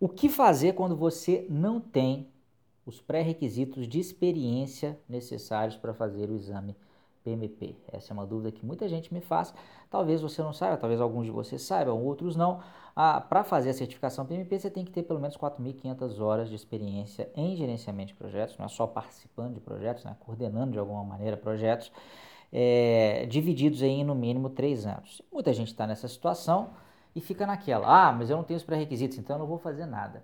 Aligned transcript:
O 0.00 0.08
que 0.08 0.28
fazer 0.28 0.74
quando 0.74 0.94
você 0.94 1.44
não 1.50 1.80
tem 1.80 2.28
os 2.86 3.00
pré-requisitos 3.00 3.88
de 3.88 3.98
experiência 3.98 4.96
necessários 5.08 5.76
para 5.76 5.92
fazer 5.92 6.30
o 6.30 6.36
exame 6.36 6.76
PMP? 7.24 7.74
Essa 7.92 8.12
é 8.12 8.14
uma 8.14 8.24
dúvida 8.24 8.52
que 8.52 8.64
muita 8.64 8.88
gente 8.88 9.12
me 9.12 9.20
faz. 9.20 9.52
Talvez 9.90 10.22
você 10.22 10.40
não 10.40 10.52
saiba, 10.52 10.76
talvez 10.76 11.00
alguns 11.00 11.24
de 11.24 11.32
vocês 11.32 11.62
saibam, 11.62 12.00
outros 12.00 12.36
não. 12.36 12.60
Ah, 12.94 13.20
para 13.20 13.42
fazer 13.42 13.70
a 13.70 13.74
certificação 13.74 14.24
PMP, 14.24 14.60
você 14.60 14.70
tem 14.70 14.84
que 14.84 14.92
ter 14.92 15.02
pelo 15.02 15.18
menos 15.18 15.36
4.500 15.36 16.20
horas 16.20 16.48
de 16.48 16.54
experiência 16.54 17.28
em 17.34 17.56
gerenciamento 17.56 18.12
de 18.12 18.14
projetos, 18.14 18.56
não 18.56 18.66
é 18.66 18.68
só 18.68 18.86
participando 18.86 19.54
de 19.54 19.60
projetos, 19.60 20.04
né? 20.04 20.16
coordenando 20.20 20.70
de 20.70 20.78
alguma 20.78 21.02
maneira 21.02 21.36
projetos, 21.36 21.90
é, 22.52 23.26
divididos 23.26 23.82
em 23.82 24.04
no 24.04 24.14
mínimo 24.14 24.48
3 24.48 24.86
anos. 24.86 25.22
Muita 25.32 25.52
gente 25.52 25.68
está 25.68 25.88
nessa 25.88 26.06
situação 26.06 26.70
e 27.14 27.20
fica 27.20 27.46
naquela, 27.46 28.08
ah, 28.08 28.12
mas 28.12 28.30
eu 28.30 28.36
não 28.36 28.44
tenho 28.44 28.58
os 28.58 28.64
pré-requisitos, 28.64 29.18
então 29.18 29.36
eu 29.36 29.40
não 29.40 29.46
vou 29.46 29.58
fazer 29.58 29.86
nada. 29.86 30.22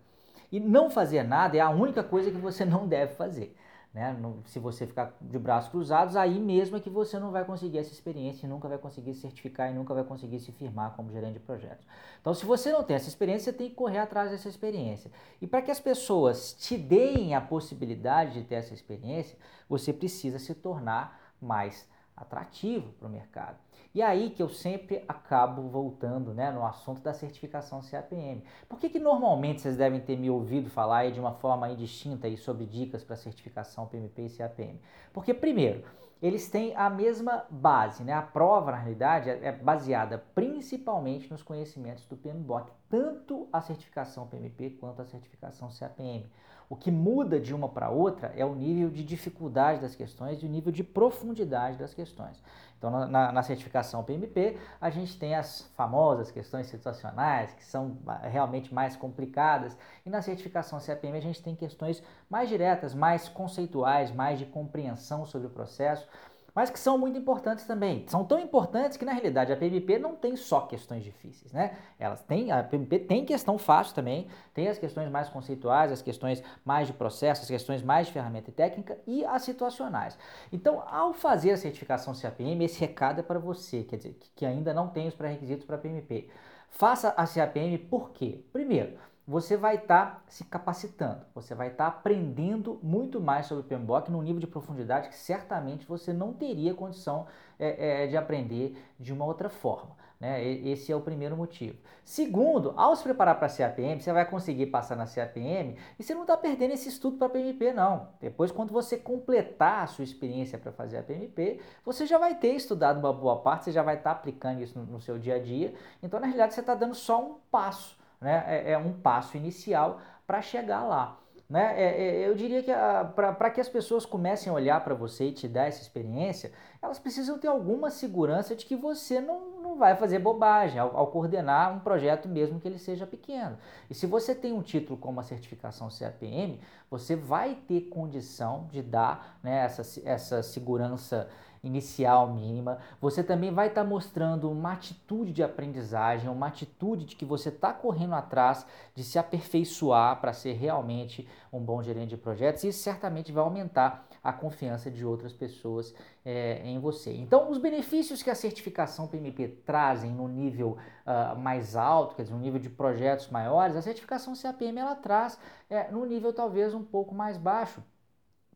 E 0.51 0.61
não 0.61 0.89
fazer 0.89 1.23
nada 1.23 1.57
é 1.57 1.61
a 1.61 1.71
única 1.71 2.03
coisa 2.03 2.31
que 2.31 2.37
você 2.37 2.65
não 2.67 2.87
deve 2.87 3.15
fazer. 3.15 3.57
Né? 3.95 4.17
Se 4.47 4.59
você 4.59 4.89
ficar 4.89 5.17
de 5.21 5.39
braços 5.39 5.71
cruzados, 5.71 6.17
aí 6.17 6.41
mesmo 6.41 6.77
é 6.77 6.81
que 6.81 6.91
você 6.91 7.17
não 7.17 7.31
vai 7.31 7.45
conseguir 7.45 7.79
essa 7.79 7.93
experiência 7.93 8.45
e 8.45 8.49
nunca 8.49 8.69
vai 8.69 8.77
conseguir 8.77 9.15
certificar 9.15 9.71
e 9.71 9.75
nunca 9.75 9.95
vai 9.95 10.03
conseguir 10.03 10.41
se 10.41 10.51
firmar 10.51 10.97
como 10.97 11.13
gerente 11.13 11.35
de 11.35 11.39
projetos. 11.39 11.87
Então, 12.21 12.35
se 12.35 12.45
você 12.45 12.73
não 12.73 12.83
tem 12.83 12.97
essa 12.97 13.09
experiência, 13.09 13.53
você 13.53 13.57
tem 13.57 13.69
que 13.69 13.77
correr 13.77 13.99
atrás 13.99 14.33
dessa 14.33 14.49
experiência. 14.49 15.13
E 15.41 15.47
para 15.47 15.63
que 15.63 15.71
as 15.71 15.79
pessoas 15.79 16.55
te 16.55 16.77
deem 16.77 17.37
a 17.37 17.41
possibilidade 17.41 18.35
de 18.35 18.43
ter 18.43 18.57
essa 18.57 18.75
experiência, 18.75 19.39
você 19.69 19.93
precisa 19.93 20.41
se 20.41 20.57
tornar 20.57 21.33
mais 21.41 21.89
atrativo 22.17 22.93
para 22.93 23.09
o 23.09 23.11
mercado. 23.11 23.59
E 23.95 24.03
aí 24.03 24.31
que 24.31 24.43
eu 24.43 24.49
sempre 24.49 25.05
acabo 25.07 25.69
voltando 25.69 26.35
né, 26.35 26.51
no 26.51 26.65
assunto 26.65 27.01
da 27.01 27.13
certificação 27.13 27.81
CAPM. 27.81 28.43
Por 28.69 28.79
que, 28.79 28.89
que 28.89 28.99
normalmente 28.99 29.61
vocês 29.61 29.77
devem 29.77 30.01
ter 30.01 30.17
me 30.17 30.29
ouvido 30.29 30.69
falar 30.69 30.99
aí 30.99 31.13
de 31.13 31.21
uma 31.21 31.33
forma 31.35 31.69
indistinta 31.71 32.27
aí 32.27 32.37
sobre 32.37 32.67
dicas 32.67 33.05
para 33.05 33.15
certificação 33.15 33.87
PMP 33.87 34.27
e 34.27 34.31
CAPM? 34.31 34.81
Porque, 35.13 35.33
primeiro, 35.33 35.85
eles 36.21 36.49
têm 36.49 36.75
a 36.75 36.89
mesma 36.89 37.45
base, 37.51 38.03
né? 38.03 38.13
A 38.13 38.23
prova, 38.23 38.71
na 38.71 38.79
realidade, 38.79 39.31
é 39.31 39.53
baseada 39.53 40.25
principalmente 40.35 41.31
nos 41.31 41.43
conhecimentos 41.43 42.07
do 42.07 42.17
PMBOK, 42.17 42.73
tanto 42.89 43.49
a 43.53 43.61
certificação 43.61 44.27
PMP 44.27 44.71
quanto 44.71 45.03
a 45.03 45.05
certificação 45.05 45.69
CAPM. 45.69 46.27
O 46.69 46.77
que 46.77 46.91
muda 46.91 47.39
de 47.39 47.55
uma 47.55 47.69
para 47.69 47.91
outra 47.91 48.33
é 48.37 48.45
o 48.45 48.55
nível 48.55 48.91
de 48.91 49.05
dificuldade 49.05 49.81
das 49.81 49.95
questões 49.95 50.43
e 50.43 50.47
o 50.47 50.49
nível 50.49 50.73
de 50.73 50.83
profundidade 50.83 51.77
das 51.77 51.93
questões. 51.93 52.43
Então, 52.79 52.91
na, 53.09 53.33
na, 53.33 53.43
certificação 53.43 54.05
PMP, 54.05 54.59
a 54.79 54.91
gente 54.91 55.19
tem 55.19 55.35
as 55.35 55.63
famosas 55.75 56.31
questões 56.31 56.67
situacionais, 56.67 57.53
que 57.55 57.65
são 57.65 57.97
realmente 58.31 58.75
mais 58.75 58.95
complicadas, 58.95 59.75
e 60.05 60.11
na 60.11 60.21
certificação 60.21 60.79
CAPM 60.79 61.17
a 61.17 61.21
gente 61.21 61.43
tem 61.43 61.55
questões 61.55 62.03
mais 62.29 62.49
diretas, 62.49 62.95
mais 62.95 63.27
conceituais, 63.27 64.11
mais 64.11 64.39
de 64.39 64.45
compreensão 64.45 65.25
sobre 65.25 65.47
o 65.47 65.51
processo 65.51 66.07
mas 66.55 66.71
que 66.71 66.79
são 66.79 66.97
muito 66.97 67.19
importantes 67.19 67.67
também. 67.67 68.05
São 68.07 68.25
tão 68.25 68.39
importantes 68.39 68.97
que 68.97 69.05
na 69.05 69.13
realidade 69.13 69.53
a 69.53 69.57
PMP 69.57 69.99
não 69.99 70.15
tem 70.15 70.37
só 70.37 70.61
questões 70.63 71.03
difíceis, 71.03 71.53
né? 71.53 71.77
Elas 71.99 72.23
têm, 72.23 72.53
a 72.53 72.63
PMP 72.63 73.01
tem 73.01 73.25
questão 73.25 73.59
fácil 73.59 73.95
também, 73.95 74.29
tem 74.53 74.69
as 74.69 74.79
questões 74.79 75.11
mais 75.11 75.29
conceituais, 75.29 75.91
as 75.91 76.01
questões 76.01 76.43
mais 76.65 76.87
de 76.87 76.93
processo, 76.93 77.43
as 77.43 77.49
questões 77.49 77.83
mais 77.83 78.07
de 78.07 78.13
ferramenta 78.13 78.51
e 78.51 78.53
técnica 78.53 78.99
e 79.07 79.25
as 79.25 79.43
situacionais. 79.43 80.17
Então, 80.53 80.83
ao 80.87 81.13
fazer 81.13 81.51
a 81.51 81.57
certificação 81.57 82.15
CAPM, 82.15 82.65
esse 82.65 82.79
recado 82.79 83.19
é 83.19 83.23
para 83.23 83.39
você, 83.39 83.83
quer 83.83 83.97
dizer, 83.97 84.17
que 84.37 84.47
ainda 84.47 84.73
não 84.73 84.89
tem 84.89 85.09
os 85.09 85.15
pré-requisitos 85.15 85.65
para 85.65 85.77
a 85.77 85.79
PMP. 85.79 86.29
Faça 86.71 87.09
a 87.17 87.27
CAPM 87.27 87.79
por 87.79 88.11
quê? 88.11 88.45
Primeiro, 88.53 88.95
você 89.27 89.57
vai 89.57 89.77
estar 89.77 90.07
tá 90.07 90.23
se 90.29 90.45
capacitando, 90.45 91.25
você 91.35 91.55
vai 91.55 91.69
estar 91.69 91.91
tá 91.91 91.99
aprendendo 91.99 92.79
muito 92.83 93.21
mais 93.21 93.47
sobre 93.47 93.65
o 93.65 93.67
PMBOK 93.67 94.11
num 94.11 94.21
nível 94.21 94.41
de 94.41 94.47
profundidade 94.47 95.09
que 95.09 95.17
certamente 95.17 95.87
você 95.87 96.13
não 96.13 96.33
teria 96.33 96.75
condição 96.75 97.27
é, 97.59 98.05
é, 98.05 98.07
de 98.07 98.17
aprender 98.17 98.77
de 99.01 99.13
uma 99.13 99.25
outra 99.25 99.49
forma. 99.49 99.97
Né? 100.21 100.43
Esse 100.45 100.93
é 100.93 100.97
o 100.97 101.01
primeiro 101.01 101.37
motivo. 101.37 101.77
Segundo, 102.05 102.73
ao 102.77 102.95
se 102.95 103.03
preparar 103.03 103.37
para 103.37 103.47
a 103.47 103.51
CAPM, 103.51 104.01
você 104.01 104.13
vai 104.13 104.25
conseguir 104.25 104.67
passar 104.67 104.95
na 104.95 105.07
CAPM 105.07 105.77
e 105.99 106.03
você 106.03 106.15
não 106.15 106.23
está 106.23 106.37
perdendo 106.37 106.73
esse 106.73 106.89
estudo 106.89 107.17
para 107.17 107.27
a 107.27 107.31
PMP, 107.31 107.73
não. 107.73 108.09
Depois, 108.21 108.53
quando 108.53 108.73
você 108.73 108.97
completar 108.97 109.85
a 109.85 109.87
sua 109.87 110.05
experiência 110.05 110.59
para 110.59 110.71
fazer 110.71 110.99
a 110.99 111.03
PMP, 111.03 111.61
você 111.85 112.07
já 112.07 112.19
vai 112.19 112.35
ter 112.37 112.55
estudado 112.55 112.99
uma 112.99 113.13
boa 113.13 113.41
parte, 113.41 113.65
você 113.65 113.73
já 113.73 113.83
vai 113.83 113.97
estar 113.97 114.15
tá 114.15 114.17
aplicando 114.17 114.63
isso 114.63 114.79
no, 114.79 114.85
no 114.85 115.01
seu 115.01 115.19
dia 115.19 115.37
a 115.37 115.39
dia. 115.39 115.75
Então, 116.03 116.21
na 116.21 116.27
realidade, 116.27 116.55
você 116.55 116.61
está 116.61 116.75
dando 116.75 116.95
só 116.95 117.21
um 117.23 117.35
passo 117.51 118.04
né? 118.25 118.45
é, 118.49 118.73
é 118.73 118.79
um 118.79 118.93
passo 118.93 119.37
inicial 119.37 120.01
para 120.27 120.41
chegar 120.41 120.83
lá. 120.83 121.19
Né? 121.49 121.75
É, 121.77 122.03
é, 122.03 122.29
eu 122.29 122.35
diria 122.35 122.63
que 122.63 122.73
para 123.15 123.51
que 123.51 123.61
as 123.61 123.69
pessoas 123.69 124.07
comecem 124.07 124.51
a 124.51 124.55
olhar 124.55 124.83
para 124.83 124.95
você 124.95 125.27
e 125.27 125.33
te 125.33 125.47
dar 125.47 125.67
essa 125.67 125.83
experiência, 125.83 126.51
elas 126.81 126.99
precisam 126.99 127.39
ter 127.39 127.49
alguma 127.49 127.91
segurança 127.91 128.57
de 128.57 128.65
que 128.65 128.75
você 128.75 129.21
não, 129.21 129.61
não 129.61 129.77
vai 129.77 129.95
fazer 129.95 130.19
bobagem 130.19 130.79
ao, 130.79 130.97
ao, 130.97 131.09
coordenar 131.09 131.77
um 131.77 131.81
projeto, 131.81 132.29
mesmo 132.29 132.59
que 132.59 132.67
ele 132.67 132.79
seja 132.79 133.07
pequeno. 133.07 133.59
E 133.91 133.95
se 133.95 134.07
você 134.07 134.35
tem 134.35 134.55
um 134.55 134.63
título 134.63 134.99
como 134.99 135.21
a 135.21 135.23
certificação 135.23 135.89
CAPM, 135.89 136.59
você 136.91 137.15
vai 137.15 137.55
ter 137.69 137.83
condição 137.83 138.67
de 138.73 138.81
dar 138.81 139.39
né, 139.43 139.65
essa, 139.65 140.01
essa 140.09 140.43
segurança 140.43 141.29
inicial 141.65 142.33
mínima. 142.33 142.79
Você 143.01 143.25
também 143.25 143.53
vai 143.53 143.69
estar 143.69 143.83
tá 143.83 143.89
mostrando 143.89 144.51
uma 144.51 144.73
atitude 144.73 145.33
de 145.33 145.43
aprendizagem, 145.43 146.29
uma 146.29 146.47
atitude 146.47 147.05
de 147.05 147.17
que 147.17 147.25
você 147.25 147.49
está 147.49 147.73
correndo 147.73 148.15
atrás 148.15 148.67
de 148.95 149.03
se 149.03 149.19
aperfeiçoar 149.19 150.21
para 150.21 150.33
ser 150.33 150.53
realmente 150.53 151.27
um 151.53 151.61
bom 151.61 151.83
gerente 151.83 152.11
de 152.11 152.17
projetos. 152.17 152.63
E 152.65 152.69
isso 152.69 152.83
certamente 152.83 153.33
vai 153.33 153.43
aumentar 153.43 154.07
a 154.23 154.33
confiança 154.33 154.91
de 154.91 155.05
outras 155.05 155.33
pessoas 155.33 155.95
é, 156.25 156.61
em 156.65 156.79
você. 156.79 157.13
Então, 157.13 157.51
os 157.51 157.59
benefícios 157.59 158.23
que 158.23 158.31
a 158.31 158.35
certificação 158.35 159.07
PMP 159.07 159.49
trazem 159.67 160.11
no 160.11 160.29
nível 160.29 160.79
uh, 161.07 161.39
mais 161.39 161.77
alto, 161.77 162.15
quer 162.15 162.23
dizer, 162.23 162.35
no 162.35 162.41
nível 162.41 162.59
de 162.59 162.71
projetos 162.71 163.29
maiores, 163.29 163.77
a 163.77 163.83
certificação 163.83 164.35
CAPM 164.35 164.79
ela 164.79 164.95
traz 164.95 165.39
é, 165.69 165.91
no 165.91 166.05
nível 166.07 166.33
talvez 166.33 166.75
um 166.75 166.83
pouco 166.83 167.15
mais 167.15 167.37
baixo 167.37 167.83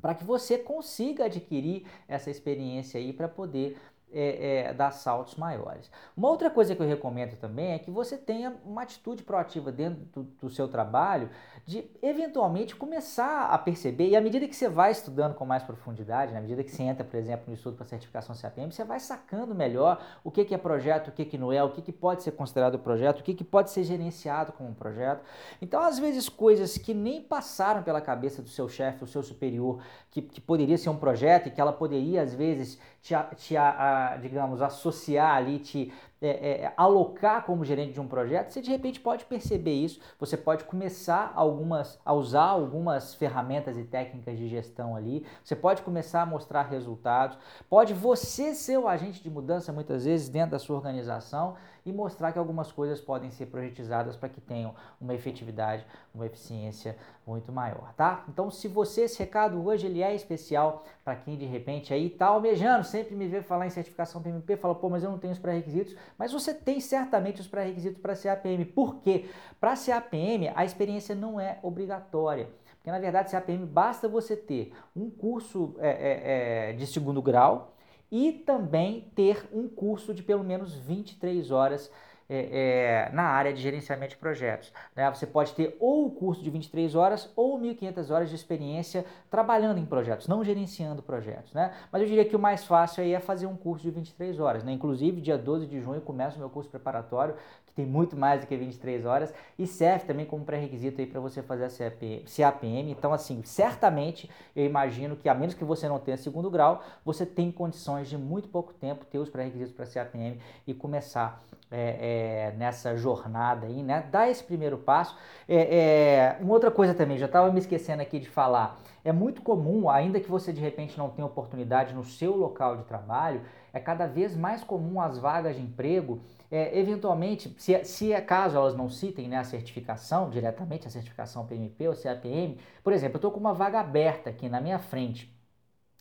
para 0.00 0.14
que 0.14 0.24
você 0.24 0.58
consiga 0.58 1.24
adquirir 1.24 1.84
essa 2.06 2.30
experiência 2.30 2.98
aí 2.98 3.12
para 3.12 3.28
poder 3.28 3.76
é, 4.12 4.68
é, 4.68 4.74
dar 4.74 4.90
saltos 4.90 5.34
maiores. 5.34 5.90
Uma 6.16 6.28
outra 6.28 6.50
coisa 6.50 6.74
que 6.74 6.82
eu 6.82 6.86
recomendo 6.86 7.36
também 7.36 7.72
é 7.72 7.78
que 7.78 7.90
você 7.90 8.16
tenha 8.16 8.54
uma 8.64 8.82
atitude 8.82 9.22
proativa 9.22 9.70
dentro 9.70 10.04
do, 10.12 10.22
do, 10.22 10.50
seu 10.50 10.66
trabalho 10.66 11.28
de 11.66 11.84
eventualmente 12.02 12.74
começar 12.74 13.50
a 13.50 13.58
perceber, 13.58 14.08
e 14.08 14.16
à 14.16 14.20
medida 14.20 14.48
que 14.48 14.56
você 14.56 14.68
vai 14.68 14.90
estudando 14.90 15.34
com 15.34 15.44
mais 15.44 15.62
profundidade, 15.62 16.32
na 16.32 16.40
medida 16.40 16.64
que 16.64 16.70
você 16.70 16.82
entra, 16.82 17.04
por 17.04 17.16
exemplo, 17.16 17.44
no 17.48 17.54
estudo 17.54 17.76
para 17.76 17.84
certificação 17.86 18.34
CAPM, 18.34 18.72
você 18.72 18.84
vai 18.84 18.98
sacando 18.98 19.54
melhor 19.54 20.00
o 20.24 20.30
que, 20.30 20.44
que 20.44 20.54
é 20.54 20.58
projeto, 20.58 21.08
o 21.08 21.12
que, 21.12 21.24
que 21.24 21.36
não 21.36 21.52
é, 21.52 21.62
o 21.62 21.70
que, 21.70 21.82
que 21.82 21.92
pode 21.92 22.22
ser 22.22 22.32
considerado 22.32 22.78
projeto, 22.78 23.20
o 23.20 23.22
que, 23.22 23.34
que 23.34 23.44
pode 23.44 23.70
ser 23.70 23.84
gerenciado 23.84 24.52
como 24.52 24.74
projeto. 24.74 25.22
Então, 25.60 25.82
às 25.82 25.98
vezes, 25.98 26.28
coisas 26.28 26.78
que 26.78 26.94
nem 26.94 27.20
passaram 27.20 27.82
pela 27.82 28.00
cabeça 28.00 28.40
do 28.40 28.48
seu 28.48 28.68
chefe, 28.68 29.00
do 29.00 29.06
seu 29.06 29.22
superior, 29.22 29.82
que, 30.10 30.22
que 30.22 30.40
poderia 30.40 30.78
ser 30.78 30.88
um 30.88 30.96
projeto 30.96 31.48
e 31.48 31.50
que 31.50 31.60
ela 31.60 31.72
poderia, 31.72 32.22
às 32.22 32.34
vezes, 32.34 32.78
te, 33.02 33.14
te 33.14 33.56
a, 33.58 34.18
digamos, 34.18 34.60
associar 34.60 35.36
ali, 35.36 35.60
te 35.60 35.92
é, 36.20 36.28
é, 36.28 36.72
alocar 36.76 37.44
como 37.44 37.64
gerente 37.64 37.92
de 37.92 38.00
um 38.00 38.08
projeto, 38.08 38.50
você 38.50 38.60
de 38.60 38.70
repente 38.70 39.00
pode 39.00 39.24
perceber 39.24 39.72
isso, 39.74 40.00
você 40.18 40.36
pode 40.36 40.64
começar 40.64 41.32
algumas, 41.34 41.98
a 42.04 42.12
usar 42.12 42.44
algumas 42.44 43.14
ferramentas 43.14 43.76
e 43.76 43.84
técnicas 43.84 44.36
de 44.36 44.48
gestão 44.48 44.96
ali, 44.96 45.24
você 45.42 45.54
pode 45.54 45.82
começar 45.82 46.22
a 46.22 46.26
mostrar 46.26 46.62
resultados, 46.62 47.38
pode 47.68 47.94
você 47.94 48.54
ser 48.54 48.78
o 48.78 48.88
agente 48.88 49.22
de 49.22 49.30
mudança 49.30 49.72
muitas 49.72 50.04
vezes 50.04 50.28
dentro 50.28 50.52
da 50.52 50.58
sua 50.58 50.76
organização 50.76 51.56
e 51.84 51.92
mostrar 51.92 52.32
que 52.32 52.38
algumas 52.38 52.70
coisas 52.70 53.00
podem 53.00 53.30
ser 53.30 53.46
projetizadas 53.46 54.16
para 54.16 54.28
que 54.28 54.40
tenham 54.40 54.74
uma 55.00 55.14
efetividade, 55.14 55.86
uma 56.14 56.26
eficiência 56.26 56.96
muito 57.26 57.52
maior, 57.52 57.92
tá? 57.94 58.24
Então, 58.28 58.50
se 58.50 58.68
você 58.68 59.02
esse 59.02 59.18
recado 59.18 59.64
hoje 59.66 59.86
ele 59.86 60.02
é 60.02 60.14
especial 60.14 60.84
para 61.04 61.16
quem 61.16 61.36
de 61.36 61.44
repente 61.44 61.92
aí 61.92 62.10
tá 62.10 62.26
almejando, 62.26 62.84
sempre 62.84 63.14
me 63.14 63.26
vê 63.26 63.42
falar 63.42 63.66
em 63.66 63.70
certificação 63.70 64.22
PMP, 64.22 64.56
fala, 64.56 64.74
pô, 64.74 64.88
mas 64.88 65.02
eu 65.02 65.10
não 65.10 65.18
tenho 65.18 65.32
os 65.32 65.38
pré-requisitos, 65.38 65.94
mas 66.16 66.32
você 66.32 66.54
tem 66.54 66.80
certamente 66.80 67.40
os 67.40 67.46
pré-requisitos 67.46 68.00
para 68.00 68.14
ser 68.14 68.28
APM. 68.28 68.64
Por 68.64 68.96
quê? 69.00 69.26
Para 69.60 69.76
ser 69.76 69.92
APM, 69.92 70.50
a 70.54 70.64
experiência 70.64 71.14
não 71.14 71.40
é 71.40 71.58
obrigatória. 71.62 72.48
Porque 72.76 72.90
na 72.90 72.98
verdade, 72.98 73.30
ser 73.30 73.36
APM 73.36 73.66
basta 73.66 74.08
você 74.08 74.36
ter 74.36 74.72
um 74.96 75.10
curso 75.10 75.74
é, 75.78 75.88
é, 75.88 76.70
é, 76.70 76.72
de 76.72 76.86
segundo 76.86 77.20
grau 77.20 77.74
e 78.10 78.32
também 78.32 79.10
ter 79.14 79.46
um 79.52 79.68
curso 79.68 80.14
de 80.14 80.22
pelo 80.22 80.42
menos 80.42 80.74
23 80.74 81.50
horas 81.50 81.90
é, 82.28 83.08
é, 83.08 83.14
na 83.14 83.22
área 83.22 83.52
de 83.52 83.60
gerenciamento 83.60 84.10
de 84.10 84.18
projetos. 84.18 84.72
Né? 84.94 85.08
Você 85.10 85.26
pode 85.26 85.54
ter 85.54 85.76
ou 85.80 86.06
o 86.06 86.10
curso 86.10 86.42
de 86.42 86.50
23 86.50 86.94
horas 86.94 87.30
ou 87.34 87.58
1.500 87.58 88.10
horas 88.10 88.28
de 88.28 88.34
experiência 88.34 89.04
trabalhando 89.30 89.78
em 89.78 89.86
projetos, 89.86 90.28
não 90.28 90.44
gerenciando 90.44 91.02
projetos. 91.02 91.52
Né? 91.54 91.72
Mas 91.90 92.02
eu 92.02 92.08
diria 92.08 92.24
que 92.24 92.36
o 92.36 92.38
mais 92.38 92.64
fácil 92.64 93.02
aí 93.02 93.14
é 93.14 93.20
fazer 93.20 93.46
um 93.46 93.56
curso 93.56 93.82
de 93.82 93.90
23 93.90 94.38
horas. 94.40 94.62
Né? 94.62 94.72
Inclusive, 94.72 95.20
dia 95.20 95.38
12 95.38 95.66
de 95.66 95.80
junho 95.80 96.00
começa 96.02 96.36
o 96.36 96.38
meu 96.38 96.50
curso 96.50 96.68
preparatório, 96.68 97.34
que 97.66 97.72
tem 97.72 97.86
muito 97.86 98.16
mais 98.16 98.42
do 98.42 98.46
que 98.46 98.56
23 98.56 99.06
horas, 99.06 99.32
e 99.58 99.66
serve 99.66 100.04
também 100.04 100.26
como 100.26 100.44
pré-requisito 100.44 101.04
para 101.06 101.20
você 101.20 101.42
fazer 101.42 101.64
a 101.64 101.70
CAPM, 101.70 102.24
CAPM. 102.24 102.90
Então, 102.90 103.12
assim, 103.12 103.42
certamente 103.42 104.28
eu 104.54 104.66
imagino 104.66 105.16
que, 105.16 105.28
a 105.28 105.34
menos 105.34 105.54
que 105.54 105.64
você 105.64 105.88
não 105.88 105.98
tenha 105.98 106.16
segundo 106.16 106.50
grau, 106.50 106.82
você 107.04 107.24
tem 107.24 107.50
condições 107.50 108.08
de 108.08 108.18
muito 108.18 108.48
pouco 108.48 108.74
tempo 108.74 109.04
ter 109.04 109.18
os 109.18 109.30
pré-requisitos 109.30 109.74
para 109.74 109.86
CAPM 109.86 110.38
e 110.66 110.74
começar 110.74 111.42
é, 111.70 112.50
é, 112.50 112.56
nessa 112.56 112.96
jornada 112.96 113.66
aí, 113.66 113.82
né? 113.82 114.04
Dar 114.10 114.28
esse 114.30 114.42
primeiro 114.42 114.78
passo. 114.78 115.16
É, 115.48 116.36
é 116.38 116.38
uma 116.40 116.54
outra 116.54 116.70
coisa 116.70 116.94
também, 116.94 117.18
já 117.18 117.26
estava 117.26 117.52
me 117.52 117.58
esquecendo 117.58 118.02
aqui 118.02 118.18
de 118.18 118.28
falar. 118.28 118.80
É 119.04 119.12
muito 119.12 119.42
comum, 119.42 119.88
ainda 119.88 120.20
que 120.20 120.30
você 120.30 120.52
de 120.52 120.60
repente 120.60 120.98
não 120.98 121.08
tenha 121.08 121.26
oportunidade 121.26 121.94
no 121.94 122.04
seu 122.04 122.36
local 122.36 122.76
de 122.76 122.84
trabalho, 122.84 123.40
é 123.72 123.78
cada 123.78 124.06
vez 124.06 124.36
mais 124.36 124.64
comum 124.64 125.00
as 125.00 125.18
vagas 125.18 125.56
de 125.56 125.62
emprego, 125.62 126.20
é, 126.50 126.78
eventualmente, 126.78 127.54
se, 127.58 127.84
se 127.84 128.12
é 128.12 128.20
caso 128.20 128.56
elas 128.56 128.74
não 128.74 128.88
citem 128.90 129.28
né, 129.28 129.36
a 129.38 129.44
certificação 129.44 130.28
diretamente, 130.28 130.86
a 130.86 130.90
certificação 130.90 131.46
PMP 131.46 131.88
ou 131.88 131.94
CAPM, 131.94 132.58
por 132.82 132.92
exemplo, 132.92 133.16
eu 133.16 133.18
estou 133.18 133.30
com 133.30 133.40
uma 133.40 133.54
vaga 133.54 133.80
aberta 133.80 134.30
aqui 134.30 134.48
na 134.48 134.60
minha 134.60 134.78
frente 134.78 135.37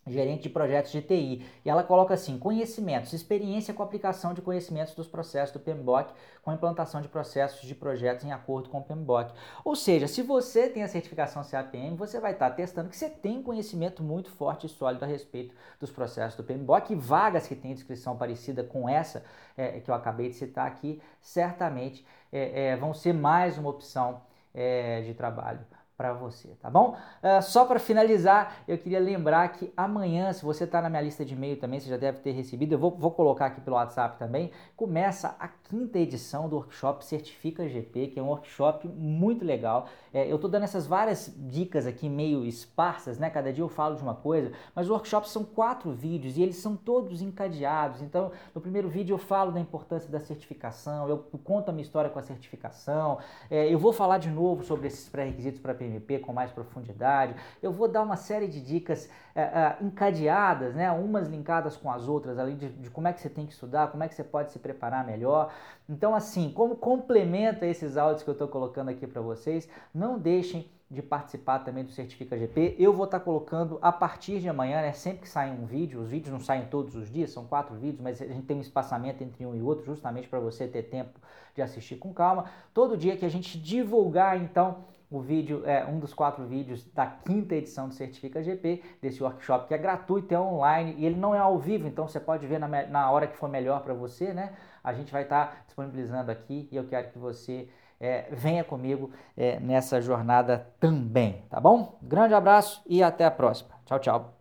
gerente 0.09 0.43
de 0.43 0.49
projetos 0.49 0.91
de 0.91 1.01
TI. 1.01 1.45
E 1.63 1.69
ela 1.69 1.83
coloca 1.83 2.13
assim: 2.13 2.37
conhecimentos, 2.37 3.13
experiência 3.13 3.73
com 3.73 3.83
aplicação 3.83 4.33
de 4.33 4.41
conhecimentos 4.41 4.93
dos 4.93 5.07
processos 5.07 5.53
do 5.53 5.59
PMBOK, 5.59 6.13
com 6.41 6.53
implantação 6.53 7.01
de 7.01 7.07
processos 7.07 7.67
de 7.67 7.75
projetos 7.75 8.25
em 8.25 8.31
acordo 8.31 8.69
com 8.69 8.79
o 8.79 8.83
PMBOK. 8.83 9.33
Ou 9.63 9.75
seja, 9.75 10.07
se 10.07 10.21
você 10.21 10.69
tem 10.69 10.83
a 10.83 10.87
certificação 10.87 11.43
CAPM, 11.43 11.95
você 11.95 12.19
vai 12.19 12.33
estar 12.33 12.49
testando 12.51 12.89
que 12.89 12.97
você 12.97 13.09
tem 13.09 13.41
conhecimento 13.41 14.03
muito 14.03 14.29
forte 14.29 14.65
e 14.65 14.69
sólido 14.69 15.03
a 15.03 15.07
respeito 15.07 15.55
dos 15.79 15.91
processos 15.91 16.37
do 16.37 16.43
PMBOK 16.43 16.93
e 16.93 16.95
vagas 16.95 17.47
que 17.47 17.55
têm 17.55 17.73
descrição 17.73 18.17
parecida 18.17 18.63
com 18.63 18.87
essa 18.87 19.23
é, 19.55 19.79
que 19.79 19.89
eu 19.89 19.95
acabei 19.95 20.29
de 20.29 20.35
citar 20.35 20.67
aqui, 20.67 21.01
certamente 21.21 22.05
é, 22.31 22.69
é, 22.69 22.75
vão 22.75 22.93
ser 22.93 23.13
mais 23.13 23.57
uma 23.57 23.69
opção 23.69 24.21
é, 24.53 25.01
de 25.01 25.13
trabalho 25.13 25.59
para 25.97 26.13
você, 26.13 26.49
tá 26.61 26.69
bom? 26.69 26.95
Uh, 27.23 27.41
só 27.41 27.65
para 27.65 27.79
finalizar, 27.79 28.57
eu 28.67 28.77
queria 28.77 28.99
lembrar 28.99 29.47
que 29.49 29.73
amanhã, 29.75 30.31
se 30.31 30.45
você 30.45 30.65
está 30.65 30.79
na 30.79 30.89
minha 30.91 31.01
lista 31.01 31.25
de 31.25 31.33
e-mail 31.33 31.57
também, 31.57 31.79
você 31.79 31.89
já 31.89 31.97
deve 31.97 32.19
ter 32.19 32.31
recebido, 32.31 32.73
eu 32.73 32.77
vou, 32.77 32.91
vou 32.91 33.09
colocar 33.09 33.47
aqui 33.47 33.59
pelo 33.61 33.75
WhatsApp 33.75 34.15
também, 34.19 34.51
começa 34.75 35.35
a 35.39 35.47
quinta 35.47 35.97
edição 35.97 36.47
do 36.47 36.55
workshop 36.55 37.03
Certifica 37.03 37.67
GP, 37.67 38.09
que 38.09 38.19
é 38.19 38.21
um 38.21 38.27
workshop 38.27 38.87
muito 38.87 39.43
legal. 39.43 39.87
É, 40.13 40.31
eu 40.31 40.35
estou 40.35 40.49
dando 40.49 40.63
essas 40.63 40.85
várias 40.85 41.33
dicas 41.35 41.87
aqui 41.87 42.07
meio 42.07 42.45
esparsas, 42.45 43.17
né? 43.17 43.29
Cada 43.31 43.51
dia 43.51 43.63
eu 43.63 43.69
falo 43.69 43.95
de 43.95 44.03
uma 44.03 44.15
coisa, 44.15 44.51
mas 44.75 44.85
os 44.85 44.91
workshops 44.91 45.31
são 45.31 45.43
quatro 45.43 45.91
vídeos 45.91 46.37
e 46.37 46.43
eles 46.43 46.57
são 46.57 46.75
todos 46.75 47.23
encadeados. 47.23 48.03
Então, 48.03 48.31
no 48.53 48.61
primeiro 48.61 48.87
vídeo 48.87 49.15
eu 49.15 49.17
falo 49.17 49.51
da 49.51 49.59
importância 49.59 50.11
da 50.11 50.19
certificação, 50.19 51.09
eu 51.09 51.17
conto 51.43 51.69
a 51.69 51.71
minha 51.71 51.83
história 51.83 52.09
com 52.09 52.19
a 52.19 52.23
certificação, 52.23 53.17
é, 53.49 53.73
eu 53.73 53.79
vou 53.79 53.91
falar 53.91 54.19
de 54.19 54.29
novo 54.29 54.63
sobre 54.63 54.87
esses 54.87 55.09
pré-requisitos 55.09 55.59
para 55.59 55.73
PMP 55.87 56.19
com 56.19 56.33
mais 56.33 56.51
profundidade. 56.51 57.35
Eu 57.61 57.71
vou 57.71 57.87
dar 57.87 58.03
uma 58.03 58.15
série 58.17 58.47
de 58.47 58.61
dicas 58.61 59.09
é, 59.33 59.41
é, 59.41 59.77
encadeadas, 59.81 60.75
né, 60.75 60.91
umas 60.91 61.27
linkadas 61.27 61.77
com 61.77 61.91
as 61.91 62.07
outras, 62.07 62.37
além 62.37 62.57
de, 62.57 62.69
de, 62.69 62.89
como 62.89 63.07
é 63.07 63.13
que 63.13 63.21
você 63.21 63.29
tem 63.29 63.45
que 63.45 63.53
estudar, 63.53 63.87
como 63.91 64.03
é 64.03 64.07
que 64.07 64.15
você 64.15 64.23
pode 64.23 64.51
se 64.51 64.59
preparar 64.59 65.05
melhor. 65.05 65.51
Então, 65.87 66.13
assim, 66.13 66.51
como 66.51 66.75
complemento 66.75 67.63
a 67.63 67.67
esses 67.67 67.97
áudios 67.97 68.23
que 68.23 68.29
eu 68.29 68.33
estou 68.33 68.47
colocando 68.47 68.89
aqui 68.89 69.07
para 69.07 69.21
vocês, 69.21 69.69
não 69.93 70.19
deixem 70.19 70.69
de 70.89 71.01
participar 71.01 71.59
também 71.59 71.83
do 71.83 71.91
Certifica 71.91 72.37
GP. 72.37 72.75
Eu 72.79 72.93
vou 72.93 73.05
estar 73.05 73.19
tá 73.19 73.25
colocando 73.25 73.77
a 73.81 73.91
partir 73.91 74.39
de 74.39 74.47
amanhã, 74.47 74.81
né, 74.81 74.93
sempre 74.93 75.23
que 75.23 75.29
sair 75.29 75.51
um 75.51 75.65
vídeo, 75.65 75.99
os 75.99 76.09
vídeos 76.09 76.31
não 76.31 76.39
saem 76.39 76.65
todos 76.67 76.95
os 76.95 77.11
dias, 77.11 77.31
são 77.31 77.45
quatro 77.45 77.75
vídeos, 77.75 78.01
mas 78.01 78.21
a 78.21 78.25
gente 78.25 78.45
tem 78.45 78.57
um 78.57 78.61
espaçamento 78.61 79.21
entre 79.21 79.45
um 79.45 79.53
e 79.53 79.61
outro, 79.61 79.85
justamente 79.85 80.27
para 80.27 80.39
você 80.39 80.65
ter 80.65 80.83
tempo 80.83 81.19
de 81.53 81.61
assistir 81.61 81.97
com 81.97 82.13
calma. 82.13 82.45
Todo 82.73 82.95
dia 82.95 83.17
que 83.17 83.25
a 83.25 83.29
gente 83.29 83.59
divulgar, 83.59 84.41
então, 84.41 84.85
o 85.09 85.21
vídeo 85.21 85.63
é 85.65 85.85
um 85.85 85.99
dos 85.99 86.13
quatro 86.13 86.45
vídeos 86.45 86.83
da 86.93 87.05
quinta 87.05 87.55
edição 87.55 87.87
do 87.87 87.93
Certifica 87.93 88.43
GP, 88.43 88.83
desse 89.01 89.23
workshop 89.23 89.67
que 89.67 89.73
é 89.73 89.77
gratuito, 89.77 90.33
é 90.33 90.39
online 90.39 90.95
e 90.97 91.05
ele 91.05 91.15
não 91.15 91.33
é 91.33 91.39
ao 91.39 91.57
vivo, 91.57 91.87
então 91.87 92.07
você 92.07 92.19
pode 92.19 92.45
ver 92.45 92.59
na, 92.59 92.67
na 92.67 93.11
hora 93.11 93.27
que 93.27 93.37
for 93.37 93.49
melhor 93.49 93.81
para 93.81 93.93
você, 93.93 94.33
né? 94.33 94.53
A 94.83 94.93
gente 94.93 95.11
vai 95.11 95.23
estar 95.23 95.47
tá 95.47 95.57
disponibilizando 95.65 96.31
aqui 96.31 96.67
e 96.71 96.75
eu 96.75 96.85
quero 96.87 97.09
que 97.11 97.17
você 97.17 97.69
é, 97.99 98.27
venha 98.31 98.63
comigo 98.63 99.11
é, 99.35 99.59
nessa 99.59 100.01
jornada 100.01 100.67
também, 100.79 101.45
tá 101.49 101.59
bom? 101.59 101.97
Grande 102.01 102.33
abraço 102.33 102.81
e 102.85 103.01
até 103.01 103.25
a 103.25 103.31
próxima. 103.31 103.75
Tchau, 103.85 103.99
tchau. 103.99 104.36